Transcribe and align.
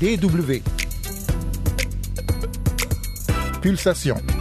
DW. 0.00 0.62
Pulsation. 3.60 4.37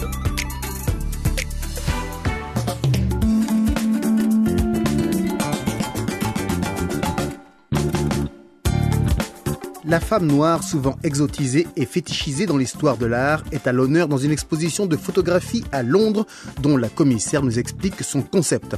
La 9.89 10.01
femme 10.01 10.25
noire, 10.25 10.63
souvent 10.63 10.97
exotisée 11.01 11.65
et 11.77 11.85
fétichisée 11.85 12.45
dans 12.45 12.57
l'histoire 12.57 12.97
de 12.97 13.05
l'art, 13.05 13.45
est 13.53 13.67
à 13.67 13.71
l'honneur 13.71 14.09
dans 14.09 14.17
une 14.17 14.31
exposition 14.31 14.85
de 14.85 14.97
photographie 14.97 15.63
à 15.71 15.81
Londres 15.81 16.25
dont 16.61 16.75
la 16.75 16.89
commissaire 16.89 17.41
nous 17.41 17.57
explique 17.57 18.03
son 18.03 18.21
concept. 18.21 18.75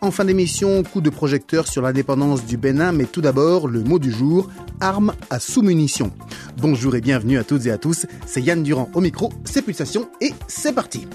En 0.00 0.12
fin 0.12 0.24
d'émission, 0.24 0.84
coup 0.84 1.00
de 1.00 1.10
projecteur 1.10 1.66
sur 1.66 1.82
l'indépendance 1.82 2.46
du 2.46 2.56
Bénin, 2.58 2.92
mais 2.92 3.06
tout 3.06 3.20
d'abord, 3.20 3.66
le 3.66 3.82
mot 3.82 3.98
du 3.98 4.12
jour, 4.12 4.48
arme 4.78 5.14
à 5.30 5.40
sous-munitions. 5.40 6.12
Bonjour 6.58 6.94
et 6.94 7.00
bienvenue 7.00 7.38
à 7.38 7.44
toutes 7.44 7.66
et 7.66 7.72
à 7.72 7.78
tous, 7.78 8.06
c'est 8.24 8.40
Yann 8.40 8.62
Durand 8.62 8.88
au 8.94 9.00
micro, 9.00 9.32
c'est 9.44 9.62
Pulsation 9.62 10.08
et 10.20 10.32
c'est 10.46 10.72
parti 10.72 11.08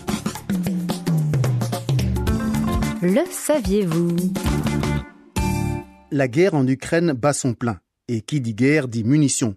Le 3.01 3.23
saviez-vous? 3.31 4.13
La 6.11 6.27
guerre 6.27 6.53
en 6.53 6.67
Ukraine 6.67 7.13
bat 7.13 7.31
son 7.31 7.53
plein. 7.53 7.77
Et 8.07 8.21
qui 8.21 8.41
dit 8.41 8.53
guerre 8.53 8.87
dit 8.87 9.03
munitions. 9.03 9.55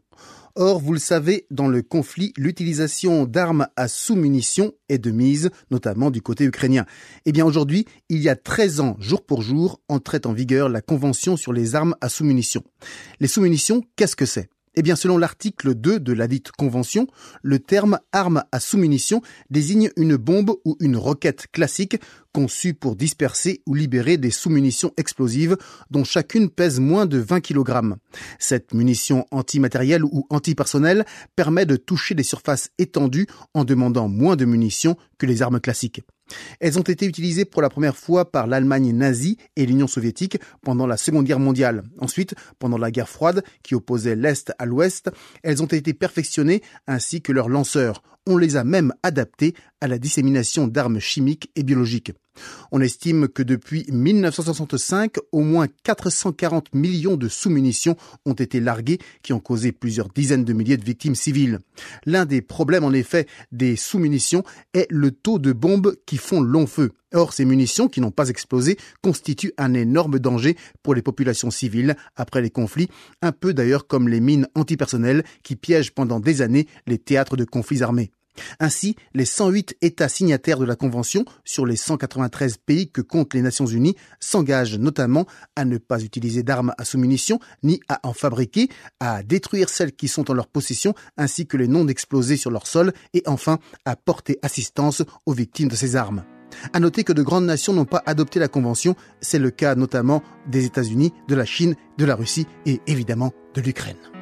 Or, 0.57 0.81
vous 0.81 0.93
le 0.93 0.99
savez, 0.99 1.47
dans 1.51 1.69
le 1.69 1.81
conflit, 1.81 2.33
l'utilisation 2.37 3.25
d'armes 3.25 3.69
à 3.77 3.87
sous-munitions 3.87 4.73
est 4.89 4.99
de 4.99 5.11
mise, 5.11 5.51
notamment 5.71 6.11
du 6.11 6.23
côté 6.23 6.45
ukrainien. 6.45 6.87
Eh 7.25 7.33
bien, 7.33 7.47
aujourd'hui, 7.47 7.87
il 8.09 8.21
y 8.21 8.29
a 8.29 8.37
13 8.37 8.81
ans, 8.81 8.97
jour 8.99 9.25
pour 9.25 9.43
jour, 9.43 9.81
entrait 9.89 10.27
en 10.27 10.33
vigueur 10.33 10.69
la 10.69 10.81
Convention 10.81 11.37
sur 11.37 11.53
les 11.53 11.77
armes 11.77 11.95
à 12.01 12.09
sous-munitions. 12.09 12.65
Les 13.21 13.29
sous-munitions, 13.29 13.83
qu'est-ce 13.95 14.17
que 14.17 14.27
c'est? 14.27 14.51
Eh 14.77 14.83
bien, 14.83 14.97
selon 14.97 15.19
l'article 15.19 15.75
2 15.75 16.01
de 16.01 16.13
la 16.13 16.29
dite 16.29 16.53
convention, 16.53 17.07
le 17.43 17.59
terme 17.59 17.99
arme 18.13 18.45
à 18.53 18.61
sous-munition 18.61 19.21
désigne 19.51 19.91
une 19.97 20.17
bombe 20.17 20.55
ou 20.65 20.77
une 20.81 20.97
roquette 20.97 21.47
classique 21.53 22.01
conçue 22.33 22.75
pour 22.75 22.95
disperser 22.95 23.63
ou 23.67 23.75
libérer 23.75 24.17
des 24.17 24.31
sous-munitions 24.31 24.93
explosives 24.97 25.57
dont 25.91 26.05
chacune 26.05 26.49
pèse 26.51 26.79
moins 26.79 27.07
de 27.07 27.19
20 27.19 27.41
kg. 27.41 27.95
Cette 28.39 28.73
munition 28.73 29.27
antimatérielle 29.33 30.05
ou 30.05 30.27
antipersonnelle 30.31 31.05
permet 31.35 31.67
de 31.67 31.77
toucher 31.77 32.15
des 32.15 32.23
surfaces 32.23 32.71
étendues 32.79 33.27
en 33.55 33.65
demandant 33.65 34.09
moins 34.09 34.37
de 34.37 34.45
munitions 34.45 34.97
que 35.19 35.27
les 35.27 35.43
armes 35.43 35.61
classiques. 35.61 36.03
Elles 36.61 36.79
ont 36.79 36.83
été 36.83 37.07
utilisées 37.07 37.45
pour 37.45 37.63
la 37.63 37.69
première 37.69 37.97
fois 37.97 38.31
par 38.31 38.47
l'Allemagne 38.47 38.93
nazie 38.93 39.37
et 39.57 39.67
l'Union 39.67 39.87
soviétique 39.87 40.39
pendant 40.63 40.87
la 40.87 40.97
Seconde 40.97 41.27
Guerre 41.27 41.41
mondiale. 41.41 41.83
Ensuite, 41.99 42.35
pendant 42.59 42.79
la 42.79 42.91
guerre 42.91 43.09
froide 43.09 43.43
qui 43.63 43.75
opposait 43.75 44.17
l'Est 44.17 44.53
à 44.59 44.67
l'Ouest, 44.67 45.11
elles 45.43 45.63
ont 45.63 45.67
été 45.67 45.95
perfectionnées 45.95 46.63
ainsi 46.87 47.23
que 47.23 47.33
leurs 47.33 47.49
lanceurs. 47.49 48.03
On 48.27 48.37
les 48.37 48.57
a 48.57 48.65
même 48.65 48.93
adaptées 49.03 49.55
à 49.81 49.89
la 49.89 49.99
dissémination 49.99 50.67
d'armes 50.67 51.01
chimiques 51.01 51.51
et 51.57 51.63
biologiques. 51.63 52.13
On 52.73 52.81
estime 52.81 53.29
que 53.29 53.43
depuis 53.43 53.87
1965, 53.91 55.17
au 55.33 55.41
moins 55.41 55.67
440 55.85 56.75
millions 56.75 57.17
de 57.17 57.29
sous-munitions 57.29 57.97
ont 58.27 58.35
été 58.35 58.61
larguées 58.61 58.99
qui 59.23 59.33
ont 59.33 59.41
causé 59.41 59.73
plusieurs 59.73 60.09
dizaines 60.09 60.45
de 60.45 60.53
milliers 60.53 60.77
de 60.77 60.85
victimes 60.85 61.15
civiles. 61.15 61.59
L'un 62.07 62.25
des 62.25 62.43
problèmes 62.43 62.85
en 62.85 62.93
effet 62.93 63.27
des 63.53 63.77
sous-munitions 63.77 64.45
est 64.75 64.87
le 64.91 65.11
taux 65.11 65.39
de 65.39 65.53
bombes 65.53 65.97
qui 66.07 66.17
font 66.17 66.41
long 66.41 66.67
feu. 66.67 66.93
Or, 67.13 67.33
ces 67.33 67.45
munitions 67.45 67.89
qui 67.89 68.01
n'ont 68.01 68.13
pas 68.13 68.29
explosé 68.29 68.77
constituent 69.03 69.53
un 69.59 69.75
énorme 69.75 70.21
danger 70.21 70.57
pour 70.83 70.95
les 70.95 71.03
populations 71.03 71.51
civiles 71.51 71.97
après 72.15 72.41
les 72.41 72.51
conflits, 72.51 72.89
un 73.21 73.33
peu 73.33 73.53
d'ailleurs 73.53 73.89
comme 73.89 74.09
les 74.09 74.21
mines 74.21 74.47
antipersonnelles 74.55 75.25
qui 75.43 75.57
piègent 75.57 75.93
pendant 75.93 76.21
des 76.21 76.41
années 76.41 76.69
les 76.87 76.99
théâtres 76.99 77.37
de 77.37 77.45
conflits 77.45 77.83
armés. 77.83 78.13
Ainsi, 78.59 78.97
les 79.15 79.25
108 79.25 79.77
États 79.83 80.09
signataires 80.09 80.59
de 80.59 80.65
la 80.65 80.77
Convention 80.77 81.25
sur 81.45 81.67
les 81.67 81.77
193 81.77 82.59
pays 82.59 82.91
que 82.91 83.01
comptent 83.01 83.35
les 83.35 83.43
Nations 83.43 83.67
Unies 83.67 83.97
s'engagent 84.19 84.79
notamment 84.79 85.27
à 85.57 85.65
ne 85.65 85.79
pas 85.79 86.03
utiliser 86.03 86.43
d'armes 86.43 86.75
à 86.79 86.85
sous-munitions 86.85 87.41
ni 87.63 87.81
à 87.89 88.01
en 88.07 88.13
fabriquer, 88.13 88.69
à 89.01 89.23
détruire 89.23 89.69
celles 89.69 89.93
qui 89.93 90.09
sont 90.09 90.31
en 90.31 90.35
leur 90.35 90.47
possession 90.47 90.95
ainsi 91.17 91.47
que 91.47 91.57
les 91.57 91.69
non 91.69 91.89
explosées 91.89 92.37
sur 92.37 92.51
leur 92.51 92.67
sol 92.67 92.93
et 93.15 93.23
enfin 93.27 93.59
à 93.85 93.97
porter 93.97 94.39
assistance 94.43 95.03
aux 95.27 95.33
victimes 95.33 95.69
de 95.69 95.77
ces 95.77 95.97
armes. 95.97 96.25
À 96.73 96.81
noter 96.81 97.05
que 97.05 97.13
de 97.13 97.23
grandes 97.23 97.47
nations 97.47 97.73
n'ont 97.73 97.85
pas 97.85 98.03
adopté 98.07 98.41
la 98.41 98.49
Convention, 98.49 98.97
c'est 99.21 99.39
le 99.39 99.51
cas 99.51 99.75
notamment 99.75 100.23
des 100.49 100.65
États-Unis, 100.65 101.13
de 101.29 101.35
la 101.35 101.45
Chine, 101.45 101.77
de 101.97 102.05
la 102.05 102.17
Russie 102.17 102.47
et 102.67 102.81
évidemment 102.87 103.33
de 103.55 103.61
l'Ukraine. 103.61 104.20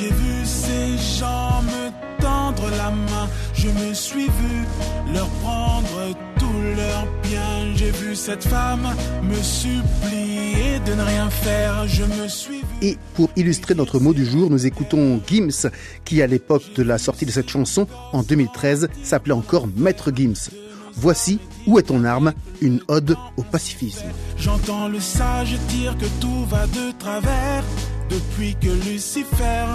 J'ai 0.00 0.08
vu 0.08 0.46
ces 0.46 1.18
gens 1.18 1.60
me 1.60 2.22
tendre 2.22 2.70
la 2.70 2.90
main, 2.90 3.28
je 3.52 3.68
me 3.68 3.92
suis 3.92 4.28
vu 4.28 4.64
leur 5.12 5.28
prendre 5.42 6.16
tout 6.38 6.62
leur 6.74 7.06
bien. 7.22 7.76
J'ai 7.76 7.90
vu 7.90 8.16
cette 8.16 8.42
femme 8.44 8.94
me 9.22 9.34
supplier 9.42 10.78
de 10.86 10.94
ne 10.94 11.02
rien 11.02 11.28
faire, 11.28 11.86
je 11.86 12.04
me 12.04 12.28
suis 12.28 12.60
vu. 12.60 12.66
Et 12.80 12.96
pour 13.12 13.28
illustrer 13.36 13.74
notre 13.74 14.00
mot 14.00 14.14
du 14.14 14.24
jour, 14.24 14.48
nous 14.48 14.64
écoutons 14.64 15.20
Gims, 15.26 15.68
qui 16.06 16.22
à 16.22 16.26
l'époque 16.26 16.72
de 16.74 16.82
la 16.82 16.96
sortie 16.96 17.26
de 17.26 17.30
cette 17.30 17.50
chanson, 17.50 17.86
en 18.14 18.22
2013, 18.22 18.88
s'appelait 19.02 19.34
encore 19.34 19.66
Maître 19.76 20.12
Gims. 20.16 20.48
Voici 20.94 21.40
Où 21.66 21.78
est 21.78 21.82
ton 21.82 22.04
arme? 22.04 22.32
Une 22.62 22.80
ode 22.88 23.16
au 23.36 23.42
pacifisme. 23.42 24.06
J'entends 24.38 24.88
le 24.88 24.98
sage 24.98 25.58
dire 25.68 25.94
que 25.98 26.06
tout 26.22 26.46
va 26.46 26.66
de 26.68 26.98
travers 26.98 27.64
depuis 28.10 28.54
que 28.56 28.68
Lucifer 28.68 29.66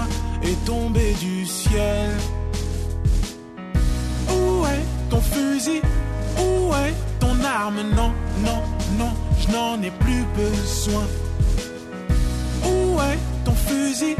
est 0.44 0.66
tombé 0.66 1.14
du 1.14 1.46
ciel. 1.46 2.12
Où 4.30 4.66
est 4.66 4.86
ton 5.10 5.22
fusil? 5.22 5.82
Où 6.38 6.74
est 6.74 6.96
ton 7.20 7.36
arme? 7.44 7.82
Non, 7.96 8.12
non, 8.44 8.62
non, 9.00 9.12
je 9.40 9.52
n'en 9.52 9.82
ai 9.82 9.92
plus 9.92 10.26
besoin. 10.36 11.06
Où 12.66 13.00
est 13.00 13.20
ton 13.46 13.56
fusil? 13.56 14.16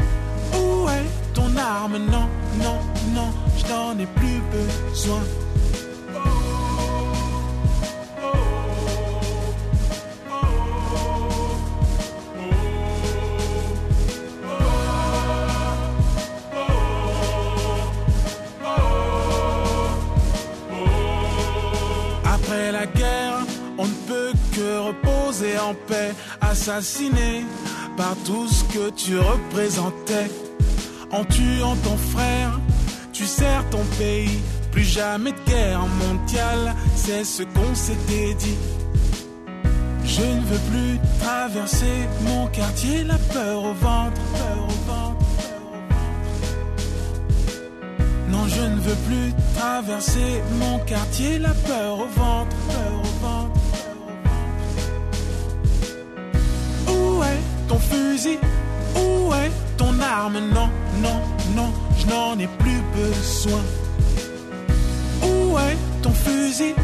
Où 0.54 0.88
est 0.88 1.34
ton 1.34 1.56
arme? 1.56 1.98
Non, 1.98 2.28
non, 2.62 2.78
non, 3.14 3.30
je 3.58 3.64
n'en 3.70 3.98
ai 3.98 4.06
plus 4.06 4.40
besoin. 4.50 5.22
Reposer 25.36 25.58
en 25.58 25.74
paix, 25.74 26.14
assassiné 26.40 27.44
par 27.96 28.14
tout 28.24 28.48
ce 28.48 28.64
que 28.64 28.90
tu 28.90 29.18
représentais. 29.18 30.30
En 31.10 31.24
tuant 31.24 31.76
ton 31.84 31.96
frère, 31.96 32.60
tu 33.12 33.26
sers 33.26 33.68
ton 33.70 33.84
pays. 33.98 34.40
Plus 34.72 34.84
jamais 34.84 35.32
de 35.32 35.50
guerre 35.50 35.86
mondiale, 35.86 36.74
c'est 36.94 37.24
ce 37.24 37.42
qu'on 37.42 37.74
s'était 37.74 38.34
dit. 38.34 38.58
Je 40.04 40.22
ne 40.22 40.40
veux 40.40 40.70
plus 40.70 41.00
traverser 41.20 42.08
mon 42.22 42.46
quartier, 42.48 43.04
la 43.04 43.18
peur 43.18 43.58
au 43.64 43.72
ventre, 43.72 44.20
peur 44.32 44.64
au 44.64 44.90
ventre. 44.90 45.26
Non, 48.28 48.46
je 48.48 48.62
ne 48.62 48.80
veux 48.80 48.96
plus 49.08 49.32
traverser 49.56 50.42
mon 50.60 50.78
quartier, 50.80 51.38
la 51.38 51.54
peur 51.54 52.00
au 52.00 52.20
ventre. 52.20 52.56
peur 52.68 53.00
au 53.00 53.26
ventre. 53.26 53.35
Fusil 58.16 58.38
Où 58.94 59.32
est 59.34 59.52
ton 59.76 60.00
arme? 60.00 60.38
Non, 60.54 60.68
non, 61.02 61.20
non, 61.54 61.72
je 61.98 62.06
n'en 62.06 62.38
ai 62.38 62.48
plus 62.58 62.80
besoin. 62.94 63.62
Où 65.22 65.58
est 65.58 65.76
ton 66.02 66.12
fusil? 66.12 66.74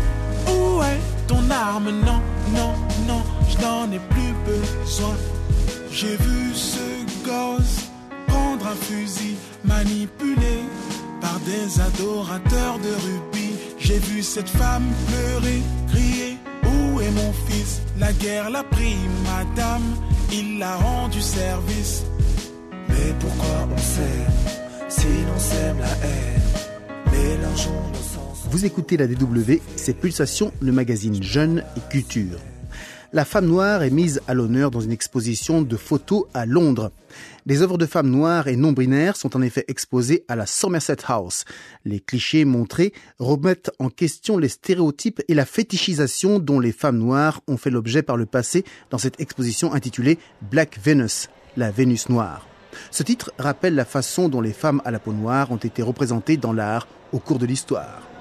Où 0.47 0.83
est 0.83 1.01
ton 1.27 1.51
arme? 1.51 1.91
Non, 2.05 2.21
non, 2.55 2.73
non, 3.09 3.23
je 3.49 3.57
n'en 3.63 3.91
ai 3.93 4.01
plus 4.11 4.35
besoin. 4.45 5.17
J'ai 5.91 6.17
vu 6.17 6.55
ce 6.55 6.87
gosse 7.25 7.91
prendre 8.27 8.67
un 8.67 8.79
fusil 8.87 9.37
manipulé 9.65 10.57
par 11.21 11.39
des 11.41 11.81
adorateurs 11.81 12.79
de 12.79 12.93
rubis. 13.07 13.55
J'ai 13.79 13.99
vu 13.99 14.23
cette 14.23 14.49
femme 14.49 14.89
pleurer, 15.09 15.63
crier. 15.89 16.39
Où 16.65 17.01
est 17.01 17.11
mon 17.11 17.33
fils? 17.47 17.81
La 17.99 18.13
guerre 18.13 18.51
l'a 18.51 18.65
pris, 18.65 18.97
madame. 19.25 19.83
Il 20.33 20.59
l'a 20.59 20.77
rendu 20.77 21.21
service. 21.21 22.05
Mais 22.89 23.15
pourquoi 23.21 23.69
on 23.71 23.79
s'aime 23.79 24.89
si 24.89 25.07
l'on 25.07 25.39
sème 25.39 25.79
la 25.79 25.91
haine? 26.07 26.43
Mélangeons 27.13 27.89
nos 27.89 27.99
sens. 27.99 28.47
Vous 28.51 28.65
écoutez 28.65 28.97
la 28.97 29.07
DW, 29.07 29.61
c'est 29.77 29.95
Pulsation, 29.95 30.53
le 30.61 30.73
magazine 30.73 31.23
Jeune 31.23 31.65
et 31.77 31.81
Culture. 31.91 32.39
La 33.15 33.27
femme 33.27 33.45
noire 33.45 33.83
est 33.83 33.91
mise 33.91 34.23
à 34.27 34.33
l'honneur 34.33 34.71
dans 34.71 34.81
une 34.81 34.91
exposition 34.91 35.61
de 35.61 35.77
photos 35.77 36.25
à 36.33 36.47
Londres. 36.47 36.93
Des 37.45 37.61
œuvres 37.61 37.77
de 37.77 37.85
femmes 37.85 38.09
noires 38.09 38.49
et 38.49 38.57
non-binaires 38.57 39.17
sont 39.17 39.37
en 39.37 39.43
effet 39.43 39.67
exposées 39.69 40.25
à 40.29 40.37
la 40.37 40.47
Somerset 40.47 40.97
House. 41.09 41.45
Les 41.85 42.01
clichés 42.01 42.47
montrés 42.47 42.95
remettent 43.19 43.71
en 43.79 43.91
question 43.91 44.39
les 44.39 44.49
stéréotypes 44.49 45.21
et 45.29 45.35
la 45.35 45.45
fétichisation 45.45 46.39
dont 46.39 46.59
les 46.59 46.73
femmes 46.73 46.97
noires 46.97 47.43
ont 47.49 47.59
fait 47.59 47.69
l'objet 47.69 48.03
par 48.03 48.17
le 48.17 48.25
passé 48.25 48.65
dans 48.89 48.97
cette 48.97 49.21
exposition 49.21 49.75
intitulée 49.75 50.19
Black 50.51 50.79
Venus, 50.83 51.29
la 51.59 51.71
Vénus 51.71 52.09
noire. 52.09 52.47
Ce 52.91 53.03
titre 53.03 53.31
rappelle 53.37 53.75
la 53.75 53.85
façon 53.85 54.31
dont 54.31 54.41
les 54.41 54.55
femmes 54.55 54.81
à 54.87 54.91
la 54.91 54.99
peau 54.99 55.13
noire 55.13 55.53
ont 55.53 55.57
été 55.57 55.83
représentées 55.83 56.39
dans 56.39 56.55
l'art 56.55 56.89
au 57.13 57.19
cours 57.19 57.39
de 57.39 57.45
l'histoire. 57.45 58.12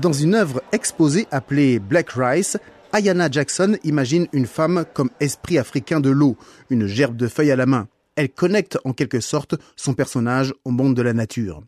Dans 0.00 0.12
une 0.12 0.34
œuvre 0.34 0.62
exposée 0.72 1.26
appelée 1.30 1.78
Black 1.78 2.12
Rice, 2.16 2.56
Ayana 2.92 3.30
Jackson 3.30 3.76
imagine 3.84 4.26
une 4.32 4.46
femme 4.46 4.86
comme 4.94 5.10
esprit 5.20 5.58
africain 5.58 6.00
de 6.00 6.08
l'eau, 6.08 6.38
une 6.70 6.86
gerbe 6.86 7.16
de 7.16 7.28
feuilles 7.28 7.50
à 7.50 7.56
la 7.56 7.66
main. 7.66 7.88
Elle 8.16 8.30
connecte 8.30 8.78
en 8.84 8.94
quelque 8.94 9.20
sorte 9.20 9.54
son 9.76 9.92
personnage 9.92 10.54
au 10.64 10.70
monde 10.70 10.94
de 10.94 11.02
la 11.02 11.12
nature. 11.12 11.62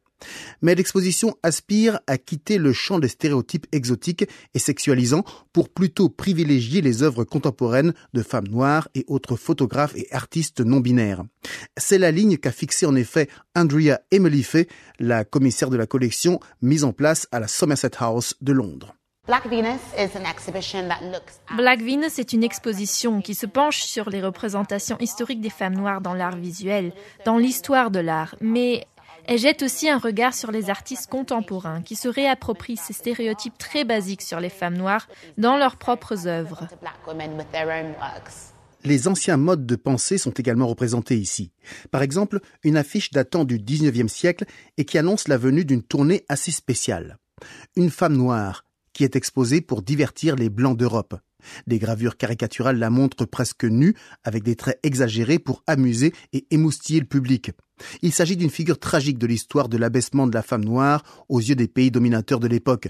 Mais 0.62 0.74
l'exposition 0.74 1.36
aspire 1.42 2.00
à 2.06 2.18
quitter 2.18 2.58
le 2.58 2.72
champ 2.72 2.98
des 2.98 3.08
stéréotypes 3.08 3.66
exotiques 3.72 4.28
et 4.54 4.58
sexualisants 4.58 5.24
pour 5.52 5.68
plutôt 5.68 6.08
privilégier 6.08 6.80
les 6.80 7.02
œuvres 7.02 7.24
contemporaines 7.24 7.94
de 8.12 8.22
femmes 8.22 8.48
noires 8.48 8.88
et 8.94 9.04
autres 9.08 9.36
photographes 9.36 9.96
et 9.96 10.08
artistes 10.12 10.60
non 10.60 10.80
binaires. 10.80 11.24
C'est 11.76 11.98
la 11.98 12.10
ligne 12.10 12.36
qu'a 12.36 12.52
fixée 12.52 12.86
en 12.86 12.94
effet 12.94 13.28
Andrea 13.54 13.98
Emelife, 14.10 14.56
la 14.98 15.24
commissaire 15.24 15.70
de 15.70 15.76
la 15.76 15.86
collection 15.86 16.40
mise 16.62 16.84
en 16.84 16.92
place 16.92 17.26
à 17.32 17.40
la 17.40 17.48
Somerset 17.48 17.90
House 17.98 18.34
de 18.40 18.52
Londres. 18.52 18.94
Black 19.26 19.48
Venus 19.48 19.78
est 22.18 22.32
une 22.34 22.44
exposition 22.44 23.22
qui 23.22 23.34
se 23.34 23.46
penche 23.46 23.80
sur 23.80 24.10
les 24.10 24.20
représentations 24.20 24.98
historiques 25.00 25.40
des 25.40 25.48
femmes 25.48 25.76
noires 25.76 26.02
dans 26.02 26.12
l'art 26.12 26.36
visuel, 26.36 26.92
dans 27.24 27.38
l'histoire 27.38 27.90
de 27.90 28.00
l'art, 28.00 28.36
mais 28.42 28.86
elle 29.26 29.38
jette 29.38 29.62
aussi 29.62 29.88
un 29.88 29.98
regard 29.98 30.34
sur 30.34 30.50
les 30.50 30.70
artistes 30.70 31.10
contemporains 31.10 31.82
qui 31.82 31.96
se 31.96 32.08
réapproprient 32.08 32.76
ces 32.76 32.92
stéréotypes 32.92 33.58
très 33.58 33.84
basiques 33.84 34.22
sur 34.22 34.40
les 34.40 34.48
femmes 34.48 34.76
noires 34.76 35.08
dans 35.38 35.56
leurs 35.56 35.76
propres 35.76 36.26
œuvres. 36.26 36.68
Les 38.84 39.08
anciens 39.08 39.38
modes 39.38 39.64
de 39.64 39.76
pensée 39.76 40.18
sont 40.18 40.32
également 40.32 40.66
représentés 40.66 41.16
ici. 41.16 41.52
Par 41.90 42.02
exemple, 42.02 42.40
une 42.64 42.76
affiche 42.76 43.10
datant 43.10 43.44
du 43.44 43.58
19e 43.58 44.08
siècle 44.08 44.44
et 44.76 44.84
qui 44.84 44.98
annonce 44.98 45.26
la 45.26 45.38
venue 45.38 45.64
d'une 45.64 45.82
tournée 45.82 46.24
assez 46.28 46.50
spéciale. 46.50 47.16
Une 47.76 47.90
femme 47.90 48.16
noire 48.16 48.64
qui 48.92 49.04
est 49.04 49.16
exposée 49.16 49.62
pour 49.62 49.82
divertir 49.82 50.36
les 50.36 50.50
blancs 50.50 50.76
d'Europe. 50.76 51.16
Des 51.66 51.78
gravures 51.78 52.16
caricaturales 52.16 52.78
la 52.78 52.90
montrent 52.90 53.26
presque 53.26 53.64
nue, 53.64 53.94
avec 54.22 54.42
des 54.42 54.56
traits 54.56 54.80
exagérés 54.82 55.38
pour 55.38 55.62
amuser 55.66 56.12
et 56.32 56.46
émoustiller 56.50 57.00
le 57.00 57.06
public. 57.06 57.52
Il 58.02 58.12
s'agit 58.12 58.36
d'une 58.36 58.50
figure 58.50 58.78
tragique 58.78 59.18
de 59.18 59.26
l'histoire 59.26 59.68
de 59.68 59.76
l'abaissement 59.76 60.26
de 60.26 60.34
la 60.34 60.42
femme 60.42 60.64
noire 60.64 61.02
aux 61.28 61.40
yeux 61.40 61.56
des 61.56 61.68
pays 61.68 61.90
dominateurs 61.90 62.40
de 62.40 62.48
l'époque. 62.48 62.88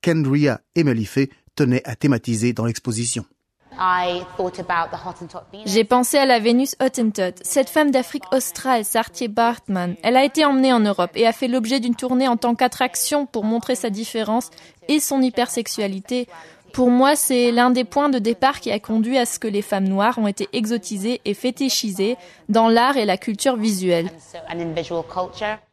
Kendria 0.00 0.60
Emelife 0.74 1.18
tenait 1.54 1.82
à 1.84 1.96
thématiser 1.96 2.52
dans 2.52 2.64
l'exposition. 2.64 3.24
J'ai 5.66 5.84
pensé 5.84 6.18
à 6.18 6.26
la 6.26 6.38
Vénus 6.38 6.76
Hottentot, 6.80 7.34
cette 7.42 7.68
femme 7.68 7.90
d'Afrique 7.90 8.24
australe, 8.32 8.84
Sartier 8.84 9.28
Bartman. 9.28 9.96
Elle 10.02 10.16
a 10.16 10.24
été 10.24 10.44
emmenée 10.44 10.72
en 10.72 10.80
Europe 10.80 11.10
et 11.14 11.26
a 11.26 11.32
fait 11.32 11.48
l'objet 11.48 11.80
d'une 11.80 11.96
tournée 11.96 12.28
en 12.28 12.36
tant 12.36 12.54
qu'attraction 12.54 13.26
pour 13.26 13.44
montrer 13.44 13.74
sa 13.74 13.90
différence 13.90 14.50
et 14.88 15.00
son 15.00 15.20
hypersexualité. 15.20 16.28
Pour 16.74 16.90
moi, 16.90 17.14
c'est 17.14 17.52
l'un 17.52 17.70
des 17.70 17.84
points 17.84 18.08
de 18.08 18.18
départ 18.18 18.58
qui 18.58 18.72
a 18.72 18.80
conduit 18.80 19.16
à 19.16 19.26
ce 19.26 19.38
que 19.38 19.46
les 19.46 19.62
femmes 19.62 19.86
noires 19.86 20.18
ont 20.18 20.26
été 20.26 20.48
exotisées 20.52 21.20
et 21.24 21.32
fétichisées 21.32 22.16
dans 22.48 22.68
l'art 22.68 22.96
et 22.96 23.04
la 23.04 23.16
culture 23.16 23.56
visuelle. 23.56 24.10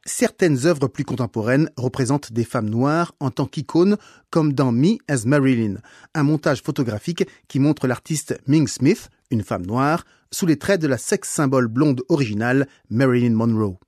Certaines 0.06 0.68
œuvres 0.68 0.88
plus 0.88 1.04
contemporaines 1.04 1.72
représentent 1.76 2.32
des 2.32 2.44
femmes 2.44 2.70
noires 2.70 3.16
en 3.20 3.32
tant 3.32 3.48
qu'icônes, 3.48 3.98
comme 4.30 4.54
dans 4.54 4.72
Me 4.72 4.98
as 5.08 5.26
Marilyn, 5.26 5.78
un 6.14 6.22
montage 6.22 6.62
photographique 6.62 7.28
qui 7.48 7.58
montre 7.58 7.88
l'artiste 7.88 8.40
Ming 8.46 8.68
Smith, 8.68 9.10
une 9.32 9.44
femme 9.44 9.66
noire, 9.66 10.06
sous 10.30 10.46
les 10.46 10.58
traits 10.58 10.80
de 10.82 10.88
la 10.88 11.00
sex 11.00 11.28
symbole 11.28 11.68
blonde 11.68 12.04
originale 12.10 12.68
Marilyn 12.92 13.34
Monroe. 13.34 13.80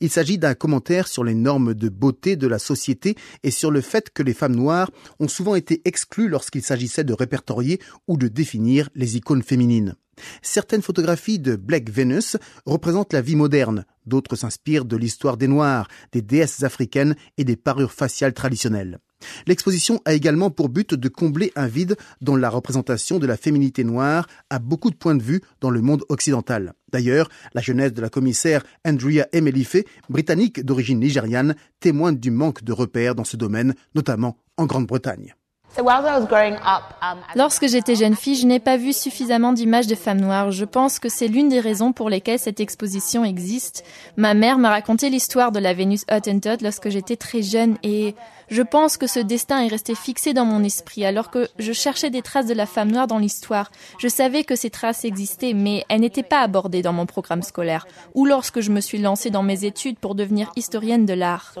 Il 0.00 0.10
s'agit 0.10 0.38
d'un 0.38 0.54
commentaire 0.54 1.08
sur 1.08 1.24
les 1.24 1.34
normes 1.34 1.74
de 1.74 1.88
beauté 1.88 2.36
de 2.36 2.46
la 2.46 2.58
société 2.58 3.16
et 3.42 3.50
sur 3.50 3.70
le 3.70 3.80
fait 3.80 4.10
que 4.10 4.22
les 4.22 4.34
femmes 4.34 4.56
noires 4.56 4.90
ont 5.18 5.28
souvent 5.28 5.54
été 5.54 5.82
exclues 5.84 6.28
lorsqu'il 6.28 6.62
s'agissait 6.62 7.04
de 7.04 7.12
répertorier 7.12 7.80
ou 8.08 8.16
de 8.16 8.28
définir 8.28 8.88
les 8.94 9.16
icônes 9.16 9.42
féminines. 9.42 9.94
Certaines 10.42 10.82
photographies 10.82 11.38
de 11.38 11.56
Black 11.56 11.90
Venus 11.90 12.36
représentent 12.66 13.12
la 13.12 13.22
vie 13.22 13.36
moderne, 13.36 13.86
d'autres 14.06 14.36
s'inspirent 14.36 14.84
de 14.84 14.96
l'histoire 14.96 15.36
des 15.36 15.48
Noirs, 15.48 15.88
des 16.12 16.22
déesses 16.22 16.62
africaines 16.62 17.16
et 17.38 17.44
des 17.44 17.56
parures 17.56 17.92
faciales 17.92 18.34
traditionnelles. 18.34 19.00
L'exposition 19.46 20.00
a 20.04 20.14
également 20.14 20.50
pour 20.50 20.68
but 20.68 20.94
de 20.94 21.08
combler 21.08 21.52
un 21.56 21.66
vide 21.66 21.96
dont 22.20 22.36
la 22.36 22.50
représentation 22.50 23.18
de 23.18 23.26
la 23.26 23.36
féminité 23.36 23.84
noire 23.84 24.26
a 24.50 24.58
beaucoup 24.58 24.90
de 24.90 24.96
points 24.96 25.14
de 25.14 25.22
vue 25.22 25.40
dans 25.60 25.70
le 25.70 25.80
monde 25.80 26.04
occidental. 26.08 26.74
D'ailleurs, 26.92 27.28
la 27.54 27.60
jeunesse 27.60 27.92
de 27.92 28.02
la 28.02 28.08
commissaire 28.08 28.64
Andrea 28.86 29.26
Emelife, 29.32 29.84
britannique 30.08 30.64
d'origine 30.64 31.00
nigériane, 31.00 31.54
témoigne 31.78 32.16
du 32.16 32.30
manque 32.30 32.64
de 32.64 32.72
repères 32.72 33.14
dans 33.14 33.24
ce 33.24 33.36
domaine, 33.36 33.74
notamment 33.94 34.36
en 34.56 34.66
Grande-Bretagne. 34.66 35.34
So 35.76 35.84
while 35.84 36.04
I 36.04 36.18
was 36.18 36.26
growing 36.26 36.56
up, 36.56 36.82
um, 37.00 37.18
Lorsque 37.36 37.68
j'étais 37.68 37.94
jeune 37.94 38.16
fille, 38.16 38.34
je 38.34 38.44
n'ai 38.44 38.58
pas 38.58 38.76
vu 38.76 38.92
suffisamment 38.92 39.52
d'images 39.52 39.86
de 39.86 39.94
femmes 39.94 40.20
noires. 40.20 40.50
Je 40.50 40.64
pense 40.64 40.98
que 40.98 41.08
c'est 41.08 41.28
l'une 41.28 41.48
des 41.48 41.60
raisons 41.60 41.92
pour 41.92 42.10
lesquelles 42.10 42.40
cette 42.40 42.58
exposition 42.58 43.24
existe. 43.24 43.84
Ma 44.16 44.34
mère 44.34 44.58
m'a 44.58 44.70
raconté 44.70 45.10
l'histoire 45.10 45.52
de 45.52 45.60
la 45.60 45.72
Vénus 45.72 46.04
Hottentot 46.10 46.60
lorsque 46.60 46.88
j'étais 46.88 47.14
très 47.14 47.42
jeune 47.42 47.76
et 47.84 48.16
je 48.50 48.62
pense 48.62 48.96
que 48.96 49.06
ce 49.06 49.20
destin 49.20 49.62
est 49.62 49.68
resté 49.68 49.94
fixé 49.94 50.34
dans 50.34 50.44
mon 50.44 50.64
esprit 50.64 51.04
alors 51.04 51.30
que 51.30 51.48
je 51.58 51.72
cherchais 51.72 52.10
des 52.10 52.22
traces 52.22 52.46
de 52.46 52.54
la 52.54 52.66
femme 52.66 52.90
noire 52.90 53.06
dans 53.06 53.18
l'histoire. 53.18 53.70
Je 53.98 54.08
savais 54.08 54.44
que 54.44 54.56
ces 54.56 54.70
traces 54.70 55.04
existaient, 55.04 55.54
mais 55.54 55.84
elles 55.88 56.00
n'étaient 56.00 56.22
pas 56.22 56.40
abordées 56.40 56.82
dans 56.82 56.92
mon 56.92 57.06
programme 57.06 57.42
scolaire 57.42 57.86
ou 58.14 58.26
lorsque 58.26 58.60
je 58.60 58.70
me 58.70 58.80
suis 58.80 58.98
lancée 58.98 59.30
dans 59.30 59.42
mes 59.42 59.64
études 59.64 59.98
pour 59.98 60.14
devenir 60.14 60.50
historienne 60.56 61.06
de 61.06 61.14
l'art. 61.14 61.54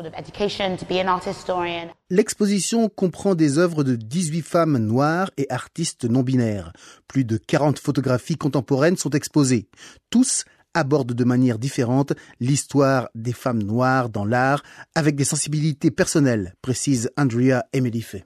L'exposition 2.10 2.88
comprend 2.88 3.34
des 3.36 3.58
œuvres 3.58 3.84
de 3.84 3.94
18 3.94 4.42
femmes 4.42 4.78
noires 4.78 5.30
et 5.36 5.46
artistes 5.48 6.04
non 6.04 6.22
binaires. 6.22 6.72
Plus 7.06 7.24
de 7.24 7.36
40 7.36 7.78
photographies 7.78 8.36
contemporaines 8.36 8.96
sont 8.96 9.10
exposées. 9.10 9.68
Tous 10.10 10.44
abordent 10.74 11.12
de 11.12 11.24
manière 11.24 11.58
différente 11.58 12.12
l'histoire 12.40 13.08
des 13.14 13.32
femmes 13.32 13.62
noires 13.62 14.08
dans 14.08 14.24
l'art 14.24 14.62
avec 14.94 15.16
des 15.16 15.24
sensibilités 15.24 15.90
personnelles, 15.90 16.54
précise 16.62 17.10
Andrea 17.16 17.62
Emelife. 17.72 18.16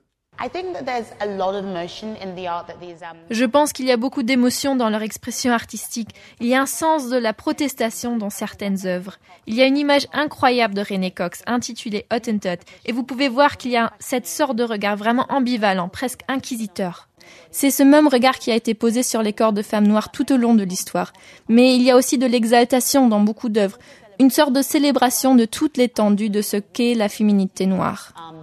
Je 3.31 3.45
pense 3.45 3.73
qu'il 3.73 3.87
y 3.87 3.93
a 3.93 3.97
beaucoup 3.97 4.23
d'émotions 4.23 4.77
dans 4.77 4.91
leur 4.91 5.03
expression 5.03 5.53
artistique. 5.53 6.11
Il 6.41 6.47
y 6.47 6.55
a 6.55 6.63
un 6.63 6.67
sens 6.67 7.09
de 7.09 7.17
la 7.17 7.33
protestation 7.33 8.17
dans 8.17 8.31
certaines 8.31 8.87
œuvres. 8.87 9.17
Il 9.47 9.55
y 9.55 9.63
a 9.63 9.67
une 9.67 9.79
image 9.79 10.07
incroyable 10.13 10.75
de 10.75 10.83
René 10.83 11.11
Cox 11.11 11.43
intitulée 11.47 12.07
Hottentot 12.13 12.61
et 12.85 12.93
vous 12.93 13.05
pouvez 13.05 13.29
voir 13.29 13.57
qu'il 13.57 13.71
y 13.71 13.77
a 13.77 13.93
cette 14.01 14.27
sorte 14.27 14.57
de 14.57 14.65
regard 14.65 14.97
vraiment 14.97 15.27
ambivalent, 15.29 15.89
presque 15.89 16.23
inquisiteur. 16.29 17.09
C'est 17.51 17.71
ce 17.71 17.83
même 17.83 18.09
regard 18.09 18.39
qui 18.39 18.51
a 18.51 18.55
été 18.55 18.75
posé 18.75 19.03
sur 19.03 19.23
les 19.23 19.33
corps 19.33 19.53
de 19.53 19.63
femmes 19.63 19.87
noires 19.87 20.11
tout 20.11 20.33
au 20.33 20.37
long 20.37 20.55
de 20.55 20.65
l'histoire. 20.65 21.13
Mais 21.49 21.75
il 21.75 21.83
y 21.83 21.91
a 21.91 21.97
aussi 21.97 22.19
de 22.19 22.27
l'exaltation 22.27 23.09
dans 23.09 23.21
beaucoup 23.21 23.49
d'œuvres, 23.49 23.79
une 24.19 24.31
sorte 24.31 24.53
de 24.53 24.63
célébration 24.63 25.35
de 25.35 25.45
toute 25.45 25.77
l'étendue 25.77 26.31
de 26.31 26.43
ce 26.43 26.57
qu'est 26.57 26.95
la 26.95 27.09
féminité 27.09 27.67
noire. 27.67 28.13
um. 28.17 28.43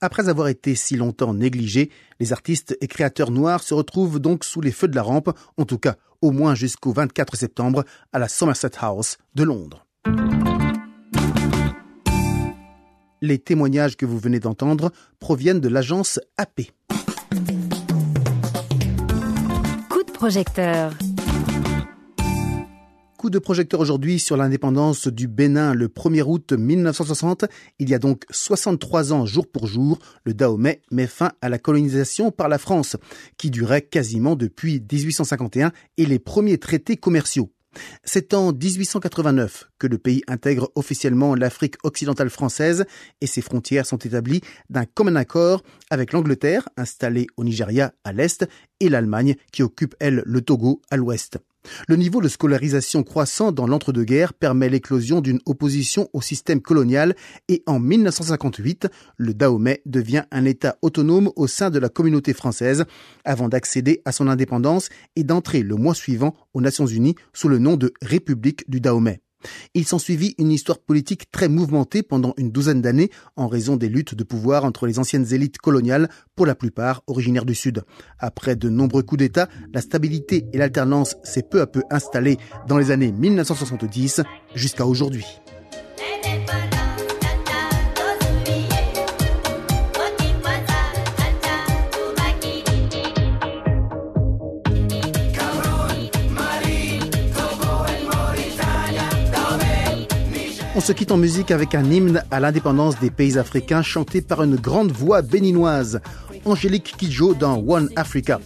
Après 0.00 0.28
avoir 0.28 0.48
été 0.48 0.74
si 0.74 0.96
longtemps 0.96 1.32
négligés, 1.32 1.90
les 2.20 2.32
artistes 2.32 2.76
et 2.80 2.86
créateurs 2.88 3.30
noirs 3.30 3.62
se 3.62 3.72
retrouvent 3.72 4.20
donc 4.20 4.44
sous 4.44 4.60
les 4.60 4.72
feux 4.72 4.88
de 4.88 4.96
la 4.96 5.02
rampe, 5.02 5.30
en 5.56 5.64
tout 5.64 5.78
cas 5.78 5.96
au 6.20 6.30
moins 6.30 6.54
jusqu'au 6.54 6.92
24 6.92 7.36
septembre 7.36 7.84
à 8.12 8.18
la 8.18 8.28
Somerset 8.28 8.72
House 8.80 9.18
de 9.34 9.44
Londres. 9.44 9.86
Les 13.22 13.38
témoignages 13.38 13.96
que 13.96 14.04
vous 14.04 14.18
venez 14.18 14.40
d'entendre 14.40 14.90
proviennent 15.20 15.60
de 15.60 15.68
l'agence 15.68 16.20
AP. 16.36 16.72
Coup 19.88 20.02
de 20.02 20.12
projecteur. 20.12 20.92
De 23.30 23.38
projecteur 23.38 23.80
aujourd'hui 23.80 24.18
sur 24.18 24.36
l'indépendance 24.36 25.08
du 25.08 25.28
Bénin 25.28 25.74
le 25.74 25.88
1er 25.88 26.22
août 26.22 26.52
1960. 26.52 27.44
Il 27.78 27.88
y 27.88 27.94
a 27.94 27.98
donc 27.98 28.24
63 28.30 29.12
ans 29.12 29.26
jour 29.26 29.46
pour 29.46 29.66
jour, 29.66 29.98
le 30.24 30.34
Dahomey 30.34 30.82
met 30.90 31.06
fin 31.06 31.32
à 31.40 31.48
la 31.48 31.58
colonisation 31.58 32.30
par 32.30 32.48
la 32.48 32.58
France, 32.58 32.96
qui 33.36 33.50
durait 33.50 33.82
quasiment 33.82 34.36
depuis 34.36 34.80
1851 34.80 35.72
et 35.96 36.06
les 36.06 36.18
premiers 36.18 36.58
traités 36.58 36.96
commerciaux. 36.96 37.50
C'est 38.04 38.34
en 38.34 38.52
1889 38.52 39.70
que 39.78 39.86
le 39.86 39.98
pays 39.98 40.22
intègre 40.28 40.70
officiellement 40.74 41.34
l'Afrique 41.34 41.76
occidentale 41.82 42.30
française 42.30 42.84
et 43.20 43.26
ses 43.26 43.40
frontières 43.40 43.86
sont 43.86 43.98
établies 43.98 44.42
d'un 44.70 44.84
commun 44.84 45.16
accord 45.16 45.62
avec 45.90 46.12
l'Angleterre, 46.12 46.68
installée 46.76 47.26
au 47.36 47.44
Nigeria 47.44 47.92
à 48.04 48.12
l'est, 48.12 48.46
et 48.80 48.88
l'Allemagne 48.88 49.36
qui 49.52 49.62
occupe, 49.62 49.94
elle, 49.98 50.22
le 50.24 50.40
Togo 50.40 50.82
à 50.90 50.96
l'ouest. 50.96 51.38
Le 51.88 51.96
niveau 51.96 52.20
de 52.20 52.28
scolarisation 52.28 53.02
croissant 53.02 53.52
dans 53.52 53.66
l'entre-deux-guerres 53.66 54.34
permet 54.34 54.68
l'éclosion 54.68 55.20
d'une 55.20 55.40
opposition 55.46 56.08
au 56.12 56.20
système 56.20 56.60
colonial 56.60 57.14
et 57.48 57.62
en 57.66 57.78
1958, 57.78 58.88
le 59.16 59.34
Dahomey 59.34 59.82
devient 59.86 60.24
un 60.30 60.44
État 60.44 60.76
autonome 60.82 61.30
au 61.36 61.46
sein 61.46 61.70
de 61.70 61.78
la 61.78 61.88
communauté 61.88 62.32
française 62.32 62.84
avant 63.24 63.48
d'accéder 63.48 64.02
à 64.04 64.12
son 64.12 64.28
indépendance 64.28 64.88
et 65.16 65.24
d'entrer 65.24 65.62
le 65.62 65.76
mois 65.76 65.94
suivant 65.94 66.34
aux 66.52 66.60
Nations 66.60 66.86
Unies 66.86 67.16
sous 67.32 67.48
le 67.48 67.58
nom 67.58 67.76
de 67.76 67.92
République 68.02 68.68
du 68.68 68.80
Dahomey. 68.80 69.23
Il 69.74 69.86
s'ensuivit 69.86 70.34
une 70.38 70.50
histoire 70.50 70.78
politique 70.78 71.30
très 71.30 71.48
mouvementée 71.48 72.02
pendant 72.02 72.34
une 72.36 72.50
douzaine 72.50 72.82
d'années 72.82 73.10
en 73.36 73.48
raison 73.48 73.76
des 73.76 73.88
luttes 73.88 74.14
de 74.14 74.24
pouvoir 74.24 74.64
entre 74.64 74.86
les 74.86 74.98
anciennes 74.98 75.32
élites 75.32 75.58
coloniales, 75.58 76.08
pour 76.36 76.46
la 76.46 76.54
plupart 76.54 77.02
originaires 77.06 77.44
du 77.44 77.54
Sud. 77.54 77.84
Après 78.18 78.56
de 78.56 78.68
nombreux 78.68 79.02
coups 79.02 79.20
d'État, 79.20 79.48
la 79.72 79.80
stabilité 79.80 80.46
et 80.52 80.58
l'alternance 80.58 81.16
s'est 81.22 81.42
peu 81.42 81.60
à 81.60 81.66
peu 81.66 81.82
installée 81.90 82.38
dans 82.66 82.78
les 82.78 82.90
années 82.90 83.12
1970 83.12 84.22
jusqu'à 84.54 84.86
aujourd'hui. 84.86 85.26
Se 100.84 100.92
quitte 100.92 101.12
en 101.12 101.16
musique 101.16 101.50
avec 101.50 101.74
un 101.74 101.90
hymne 101.90 102.22
à 102.30 102.40
l'indépendance 102.40 103.00
des 103.00 103.10
pays 103.10 103.38
africains 103.38 103.80
chanté 103.80 104.20
par 104.20 104.42
une 104.42 104.56
grande 104.56 104.92
voix 104.92 105.22
béninoise, 105.22 106.02
Angélique 106.44 106.94
Kidjo 106.98 107.32
dans 107.32 107.56
One 107.66 107.88
Africa. 107.96 108.38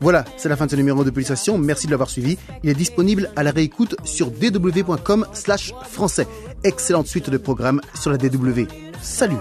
Voilà, 0.00 0.24
c'est 0.36 0.48
la 0.48 0.56
fin 0.56 0.66
de 0.66 0.70
ce 0.70 0.76
numéro 0.76 1.02
de 1.02 1.10
Pulsation. 1.10 1.58
Merci 1.58 1.86
de 1.86 1.90
l'avoir 1.90 2.08
suivi. 2.08 2.38
Il 2.62 2.70
est 2.70 2.74
disponible 2.74 3.32
à 3.34 3.42
la 3.42 3.50
réécoute 3.50 3.96
sur 4.04 4.30
dw.com 4.30 5.26
slash 5.32 5.72
français. 5.90 6.28
Excellente 6.62 7.08
suite 7.08 7.30
de 7.30 7.36
programmes 7.36 7.80
sur 7.94 8.12
la 8.12 8.16
DW. 8.16 8.62
Salut 9.00 9.38